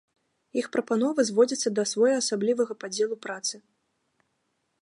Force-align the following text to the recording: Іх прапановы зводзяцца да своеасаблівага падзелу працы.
Іх 0.61 0.69
прапановы 0.75 1.25
зводзяцца 1.29 1.69
да 1.79 1.83
своеасаблівага 1.91 2.73
падзелу 2.85 3.15
працы. 3.27 3.55